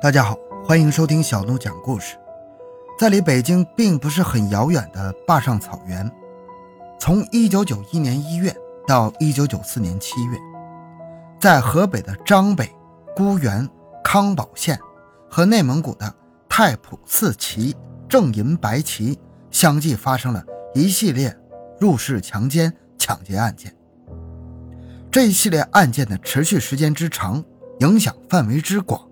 [0.00, 2.16] 大家好，欢迎收听小东讲故事。
[2.96, 6.08] 在离北京并不是很遥远的坝上草原，
[7.00, 8.54] 从1991年1月
[8.86, 10.38] 到1994年7月，
[11.40, 12.72] 在河北的张北、
[13.16, 13.68] 沽源、
[14.04, 14.78] 康保县
[15.28, 16.14] 和内蒙古的
[16.48, 17.74] 太仆寺旗、
[18.08, 19.18] 正银白旗
[19.50, 20.44] 相继发生了
[20.74, 21.36] 一系列
[21.80, 23.74] 入室强奸、抢劫案件。
[25.10, 27.44] 这一系列案件的持续时间之长，
[27.80, 29.07] 影响范围之广。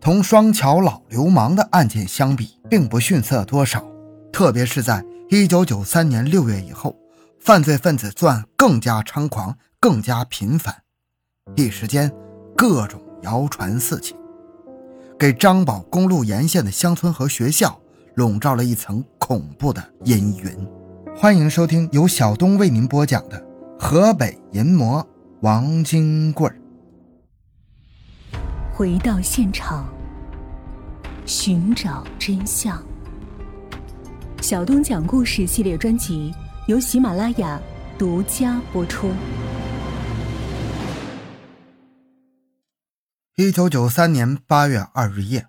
[0.00, 3.84] 同双桥老流氓的案件相比，并不逊色多少。
[4.32, 6.96] 特别是在1993年6月以后，
[7.40, 10.74] 犯罪分子作案更加猖狂，更加频繁，
[11.56, 12.10] 一时间
[12.56, 14.14] 各种谣传四起，
[15.18, 17.78] 给张宝公路沿线的乡村和学校
[18.14, 20.68] 笼罩了一层恐怖的阴云。
[21.16, 23.40] 欢迎收听由小东为您播讲的
[23.78, 25.04] 《河北淫魔
[25.40, 26.48] 王金贵》。
[28.78, 29.92] 回到现场，
[31.26, 32.80] 寻找真相。
[34.40, 36.32] 小东讲故事系列专辑
[36.68, 37.60] 由喜马拉雅
[37.98, 39.12] 独家播出。
[43.34, 45.48] 一九九三年八月二日夜，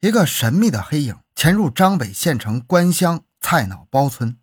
[0.00, 4.38] 一个神秘的黑影潜入张北县城关乡菜脑包村，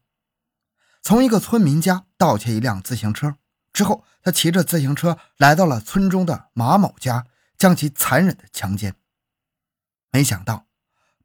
[1.01, 3.35] 从一个村民家盗窃一辆自行车
[3.73, 7.25] 之后，他骑着自行车来到了村中的马某家。
[7.61, 8.95] 将其残忍的强奸。
[10.11, 10.65] 没想到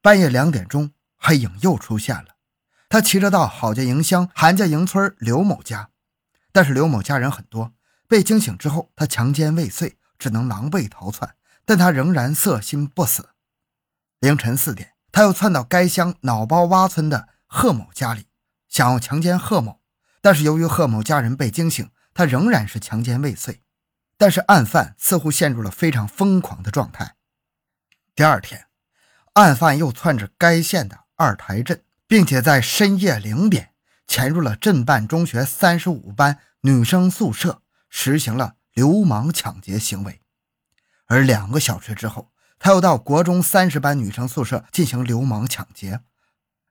[0.02, 2.36] 半夜两点钟，黑影又出现了。
[2.90, 5.88] 他骑着到郝家营乡韩家营村刘某家，
[6.52, 7.72] 但是刘某家人很多，
[8.06, 11.36] 被惊醒之后，他强奸未遂，只能狼狈逃窜。
[11.64, 13.30] 但他仍然色心不死。
[14.20, 18.26] 凌晨四点，他又窜到该乡脑包洼村的贺某家里，
[18.68, 19.80] 想要强奸贺某，
[20.20, 23.62] 但是由于贺某家人被惊醒，他仍然是强奸未遂。
[24.18, 27.16] 但是案犯似乎陷入了非常疯狂的状态。
[28.14, 28.66] 第二天，
[29.34, 33.70] 案犯又窜至该县的二台镇，并且在深夜零点
[34.06, 40.22] 潜入了镇办中学三十五班女生宿舍，实行了流氓抢劫行为。
[41.06, 46.00] 而两个小时之后，他又到国中三十班女生宿舍进行流氓抢劫，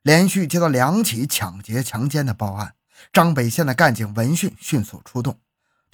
[0.02, 2.76] 连续接到两起抢劫强奸的报案。
[3.14, 5.40] 张北县的干警闻讯迅速出动。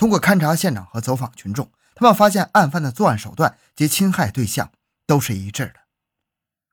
[0.01, 4.71] 通过勘查现场和走访群众，他们发现案犯的作案手段及侵害对象
[5.05, 5.75] 都是一致的。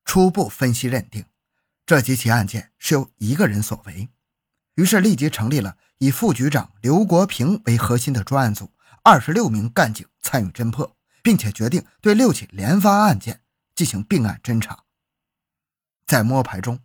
[0.07, 1.27] 初步分析认定，
[1.85, 4.09] 这几起案件是由一个人所为，
[4.77, 8.73] 于是立即成立了以副局长刘国平为核心的专案组，
[9.03, 13.43] 二十六名干警参与侦破，并且决定对六起连发案件
[13.75, 14.85] 进行并案侦查。
[16.07, 16.81] 在摸排中，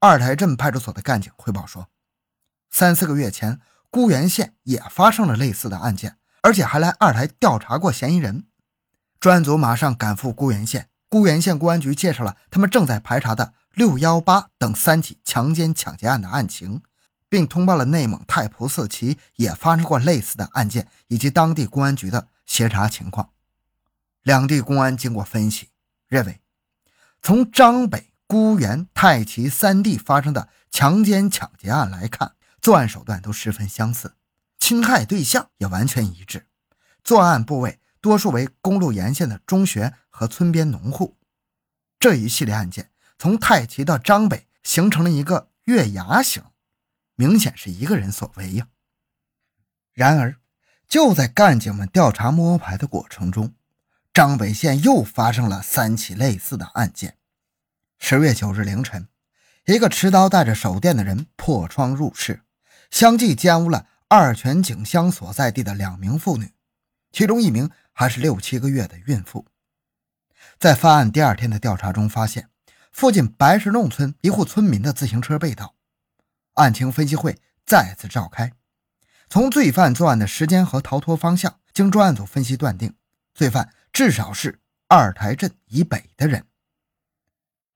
[0.00, 1.88] 二台镇派出所的干警汇报说，
[2.68, 3.58] 三四个月前。
[3.90, 8.46] 沽源县也发生了类似的案件，而且还来二台调查过嫌疑人。
[9.18, 16.82] 专案组马上赶赴沽源县，沽源县公安局介绍了他们正在排查的“六幺八”等三起强奸抢劫案的案情，
[17.28, 23.30] 并通报了内蒙太仆寺旗也发生过类似的案件以及当地公安局的协查情况。
[24.22, 25.70] 两地公安经过分析，
[26.06, 26.40] 认为
[27.22, 32.32] 从张北、沽源、太旗三地发生的强奸抢劫案来看。
[32.68, 34.14] 作案手段都十分相似，
[34.58, 36.48] 侵害对象也完全一致，
[37.02, 41.16] 作案部位多数为公路沿线的中学和村边农户。
[41.98, 46.44] 这一系列案件从太旗到张北形成了一个月牙形，
[47.14, 48.68] 明显是一个人所为呀。
[49.94, 50.36] 然而，
[50.86, 53.54] 就在干警们调查摸排的过程中，
[54.12, 57.16] 张北县又发生了三起类似的案件。
[57.98, 59.08] 十月九日凌晨，
[59.64, 62.42] 一个持刀带着手电的人破窗入室。
[62.90, 66.52] 相继奸污了二泉井乡所在地的两名妇女，
[67.12, 69.46] 其中一名还是六七个月的孕妇。
[70.58, 72.48] 在犯案第二天的调查中，发现
[72.90, 75.76] 附近白石弄村一户村民的自行车被盗，
[76.54, 78.52] 案情分析会再次召开。
[79.28, 82.94] 从罪犯作案的时间和逃脱方向，经专案组分析断定，
[83.34, 86.46] 罪犯至少是二台镇以北的人。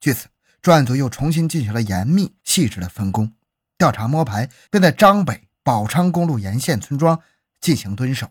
[0.01, 0.29] 据此，
[0.63, 3.35] 专案组又重新进行了严密细致的分工。
[3.83, 7.21] 调查摸排，并在张北宝昌公路沿线村庄
[7.61, 8.31] 进行蹲守，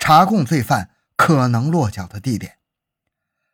[0.00, 2.56] 查控罪犯可能落脚的地点。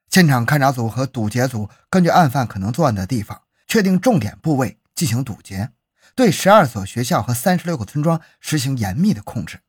[0.09, 5.73] 现场勘查组和堵截组根据案犯可能作案的地方，确定重点部位进行堵截，
[6.15, 9.61] 对十二所学校和三十六个村庄实行严密的控制。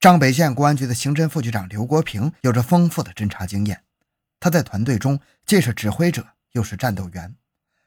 [0.00, 3.84] 张北县公安局的刑侦副局长刘国平有着丰富的侦查经验，
[4.40, 7.36] 他在团队中既是指挥者，又是战斗员。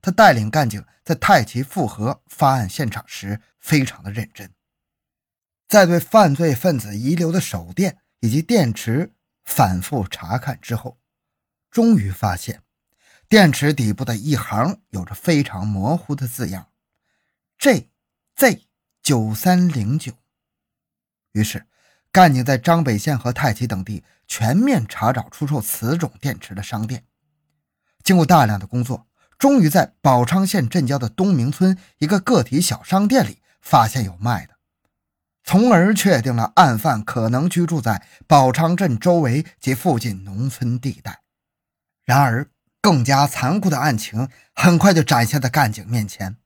[0.05, 4.53] 他带领干警在太极复合发案现场时，非常的认真。
[5.67, 10.99] 在对犯罪分子遗留的手电以及电池反复查看之后，
[11.71, 12.61] 终于发现
[13.27, 16.67] 电池底部的一行有着非常模糊的字样
[17.57, 18.61] ：“JZ
[19.01, 20.13] 九三零九。”
[21.33, 21.65] 于是，
[22.11, 27.03] 干警在张北县和太极等地全面查找出售此种电池的商店。
[28.03, 34.55] 经过大量的工作，终于在宝昌县镇郊的东明村一个个体小商店里发现有卖的，
[35.43, 41.21] 从而确定了案犯可能居住在宝昌镇周围及附近农村地带。
[42.03, 42.49] 然而，
[42.81, 46.37] 更加残酷的案情很快就展现在干警面前。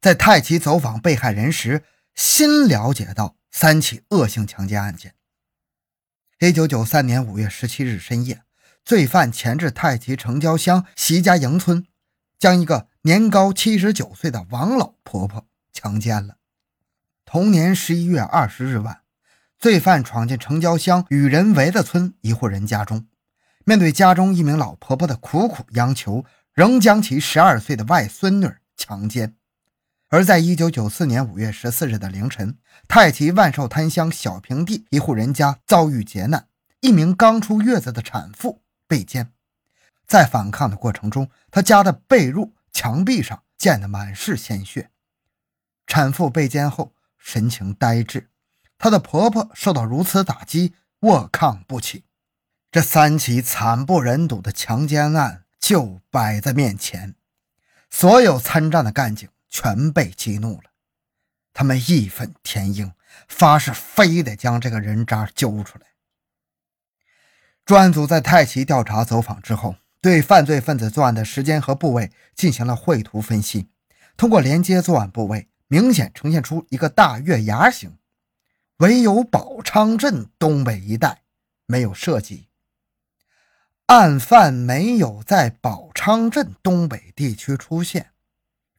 [0.00, 1.84] 在太岐走访被害人时，
[2.14, 5.14] 新了解到三起恶性强奸案件。
[6.40, 8.42] 一九九三年五月十七日深夜。
[8.82, 11.86] 罪犯潜至太岐城郊乡席家营村，
[12.40, 16.38] 将一个年高七十九岁的王老婆婆强奸了。
[17.26, 19.02] 同年十一月二十日晚，
[19.58, 23.06] 罪犯闯进城郊乡与人围的村一户人家中，
[23.66, 29.36] 面对家中一名老婆婆的苦苦央求，仍将其十二岁的外孙女强奸。
[30.08, 32.56] 而在一九九四年五月十四日的凌晨，
[32.88, 36.48] 太极万寿滩乡小平地一户人家遭遇劫难，
[36.80, 38.62] 一名刚出月子的产妇。
[38.88, 39.30] 被奸，
[40.10, 44.90] 在反抗的过程中，他家的被褥、墙壁上溅得满是鲜血。
[45.86, 48.28] 产妇被奸后神情呆滞，
[48.76, 52.02] 她的婆婆受到如此打击，卧炕不起。
[52.72, 57.14] 这三起惨不忍睹的强奸案就摆在面前，
[57.88, 60.72] 所有参战的干警全被激怒了，
[61.52, 62.92] 他们义愤填膺，
[63.28, 65.86] 发誓非得将这个人渣揪出来。
[67.64, 73.68] 专案组在太岐调查走访之后，对犯罪分子作案的时间和部位进行了绘图分析。
[74.16, 77.98] 通过连接作案部位，明显呈现出一个大月牙形，
[78.78, 81.22] 唯有宝昌镇东北一带
[81.66, 82.48] 没有涉及。
[83.86, 88.10] 案犯没有在宝昌镇东北地区出现，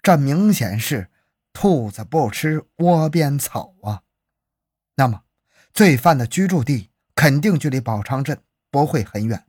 [0.02, 1.10] 这明显是
[1.54, 4.04] 兔子不吃窝边草啊！
[4.96, 5.24] 那么，
[5.74, 8.42] 罪犯的居住地肯定距离宝昌镇。
[8.74, 9.44] 不会很远。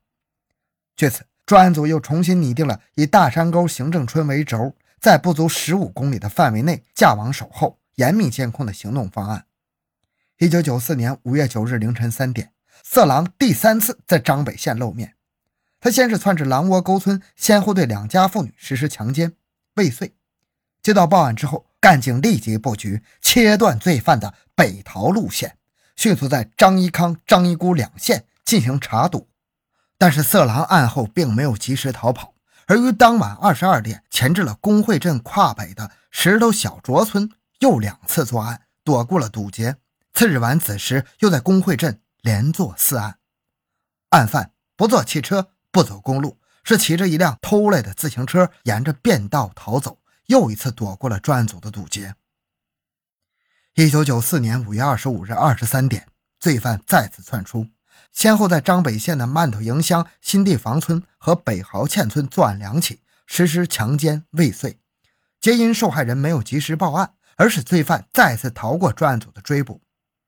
[0.97, 9.47] 据此，专案组又重新拟定了以大山沟行政村为轴，在不足十五公里的范围内架网守候、严密监控的行动方案。
[10.39, 12.53] 一九九四年五月九日凌晨三点，
[12.83, 15.15] 色狼第三次在张北县露面。
[15.81, 19.33] 他先是窜至狼窝沟村，先后对两家妇女实施强奸
[19.75, 20.15] 未遂。
[20.83, 25.57] 接到报案之后，干警立即布局，切断罪犯的北逃路线，
[25.97, 28.27] 迅速在张一康、张一姑两县。
[28.45, 29.29] 进行查堵，
[30.03, 32.35] 但是色狼案后并没有及时逃跑，
[32.67, 39.77] 而于当晚二十二点前至了工会镇跨北的石头小卓村，又两次作案，躲过了堵截。
[40.13, 43.21] 次日晚子时，又在工会镇连做四案。
[44.09, 52.17] 案犯不坐汽车，不走公路，是骑着一辆偷来的自行车，沿着便道逃走，又一次躲过了专案组的堵截。
[53.77, 56.09] 一九九四年五月二十五日二十三点，
[56.41, 57.69] 罪犯再次窜出。
[58.13, 64.79] 先后在张北县的曼头营乡新地房村和北豪欠村作案两起，实施强奸未遂，
[65.41, 69.81] 皆因受害人没有及时报案，而使罪犯再次逃过专案组的追捕。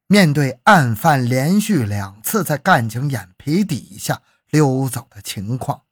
[0.06, 5.82] 面对案犯连续两次在干警眼皮底下溜走的情况，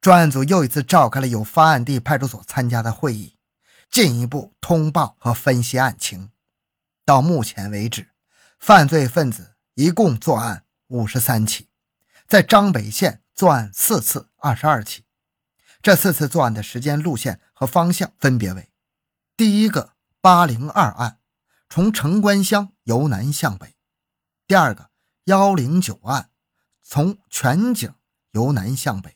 [0.00, 3.36] 专案组又一次召开了有发案地派出所参加的会议，
[3.90, 6.30] 进一步通报和分析案情。
[7.04, 8.08] 到目前为止，
[8.58, 10.64] 犯罪分子一共作案。
[10.88, 11.68] 五十三起，
[12.26, 15.04] 在张北县作案四次，二十二起。
[15.80, 18.72] 这四次作案的时间、路线和方向分别为：
[19.36, 21.20] 第一个八零二案，
[21.68, 23.68] 从城关乡由南向北；
[24.46, 24.90] 第二个
[25.24, 26.30] 幺零九案，
[26.82, 27.94] 从全景
[28.32, 29.12] 由南向北；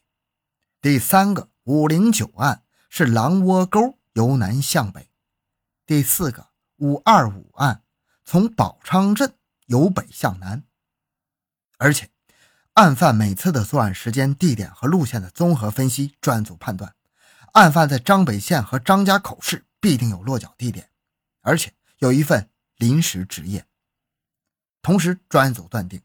[0.81, 5.09] 第三个五零九案是狼窝沟由南向北；
[5.87, 7.83] 第四个五二五案，
[8.25, 9.35] 从宝昌镇
[9.67, 10.65] 由北向南。
[11.83, 12.09] 而且，
[12.75, 16.95] 案犯每次的作案时间、地点和路线的综合分析，专案组判断，
[17.55, 20.91] 案犯在张北县和张家口市必定有落脚地点，
[21.41, 23.67] 而且有一份临时职业。
[24.81, 26.01] 同时，专案组断定，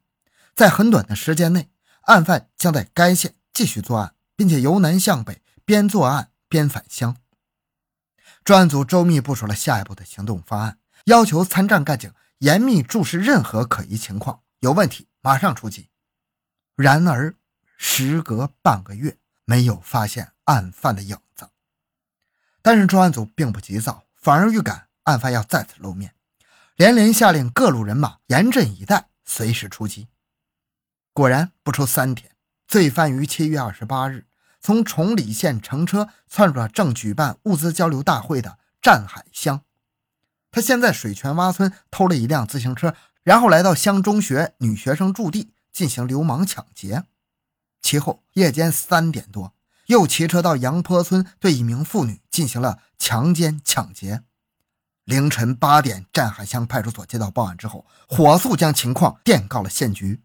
[0.55, 1.69] 在很短的时间内，
[2.05, 7.15] 案犯将在该县继续作案，并且由南向北，边作案边返乡。
[8.43, 15.07] 专案组周密部署了下一步的行动方案，要求参战干警严密注视任何可疑情况，有问题。
[15.19, 15.89] 马上出击，
[16.77, 17.35] 然而
[17.75, 21.49] 时隔半个月，没有发现案犯的影子。
[22.61, 26.15] 但是专案组并不急躁，反而预感案犯要再次露面，
[26.77, 30.07] 连连下令各路人马严阵以待，随时出击。
[31.11, 32.33] 果然，不出三天，
[32.65, 34.27] 罪犯于七月二十八日
[34.61, 39.65] 从崇礼县乘车窜入了正举办物资交流大会的湛海乡。
[40.51, 42.95] 他先在水泉洼村偷了一辆自行车，
[43.27, 47.03] 然后来到乡中学女学生驻地进行流氓抢劫。
[47.81, 49.53] 其后夜间三点多，
[49.87, 54.23] 又骑车到杨坡村对一名妇女进行了强奸抢劫。
[55.03, 60.21] 凌晨八点，湛海乡派出所接到报案之后，火速将情况电告了县局。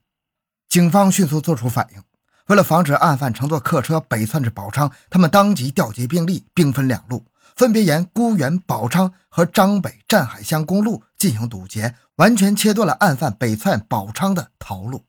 [0.69, 2.03] 警方迅速做出反应，
[2.47, 15.07] 为了防止案犯乘坐客车北窜至宝昌，他们当即调集兵力，兵分两路，分别沿沽源、宝昌和张北湛海乡公路进行堵截，完全切断了案犯北窜宝昌的逃路。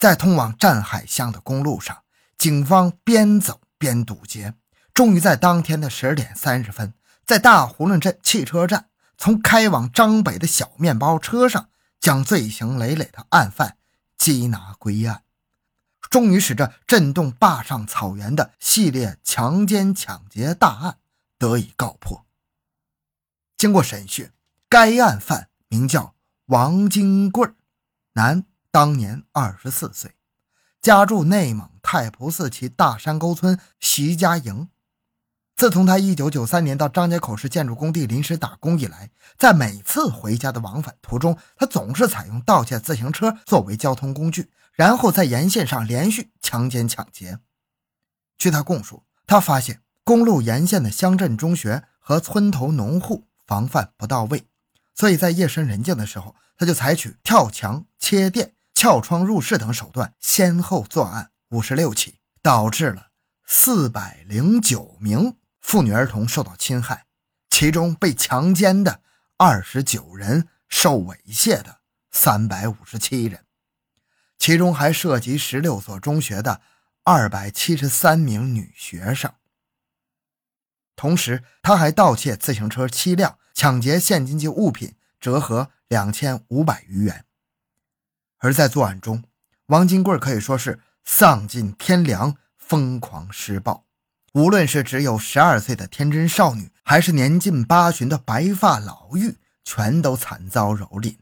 [0.00, 2.02] 在通往站海乡的公路上，
[2.36, 4.54] 警方边走边堵截，
[4.92, 6.92] 终于在当天的十点三十分。
[7.24, 11.68] 在大胡囵镇汽车站，从开往张北的小面包车上，
[12.00, 13.76] 将罪行累累的案犯
[14.18, 15.22] 缉拿归案，
[16.10, 20.98] 终于使这震动坝上草原的系列强奸抢劫大案
[21.38, 22.26] 得以告破。
[23.56, 24.32] 经过审讯，
[24.68, 26.14] 该案犯名叫
[26.46, 27.46] 王金贵，
[28.14, 30.14] 男，当年二十四岁，
[30.80, 34.68] 家住内蒙太仆寺旗大山沟村徐家营。
[35.56, 47.40] 自从他1993年到张家口市建筑工地临时打工以来，在每次回家的往返途中，他总是采用盗窃自行车作为交通工具，然后在沿线上连续强奸抢劫。
[48.38, 54.46] 据他供述，他发现公路沿线的乡镇中学和村头农户防范不到位，
[54.98, 63.10] 所以在夜深人静的时候，他就采取跳墙、切电、撬窗入室等手段，先后作案五十六起，导致了
[63.46, 65.36] 四百零九名。
[65.60, 67.06] 妇女儿童受到侵害，
[67.48, 69.00] 其中被强奸的
[69.36, 71.78] 二十九人，受猥亵的
[72.10, 73.44] 三百五十七人，
[74.36, 76.60] 其中还涉及十六所中学的
[77.04, 79.32] 二百七十三名女学生。
[80.96, 87.24] 同时，他还盗窃自行车七辆，抢劫现金及物品，折合两千五百余元。
[88.38, 89.24] 而在作案中，
[89.66, 93.84] 王金贵可以说是丧尽天良，疯狂施暴。
[94.34, 99.34] 无论是只有十二岁的天真少女，还是年近八旬的白发老妪，
[99.64, 101.16] 全都惨遭蹂躏，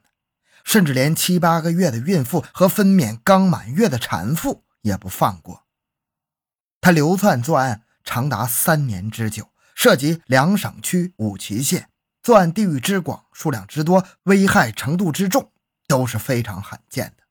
[0.62, 5.64] 甚至连七八个月的孕妇和分娩刚满月的产妇也不放过。
[6.82, 11.88] 他流窜作案长达三年之久，涉及两省区五旗县，
[12.26, 15.52] 作案地域之广、数量之多、危害程度之重，
[15.86, 17.22] 都是非常罕见的。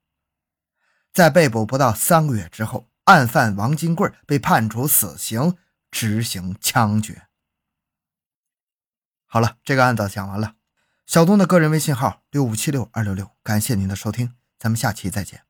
[1.11, 5.57] 在被捕不到三个月之后，案犯王金贵被判处死刑。
[5.91, 7.27] 执行枪决。
[9.25, 10.55] 好了，这个案子讲完了。
[11.05, 15.44] 小东的个人微信号六五七六二六六，感谢您的收听，咱们下期再见。